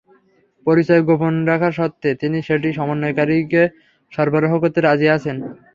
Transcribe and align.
পরিচয় 0.67 1.01
গোপন 1.07 1.33
রাখার 1.49 1.73
শর্তে 1.73 2.09
তিনি 2.21 2.37
সেটি 2.47 2.69
সমন্বয়কারীকে 2.73 3.61
সরবরাহ 4.11 4.53
করতে 4.63 4.79
রাজি 4.81 5.07
আছেন। 5.15 5.37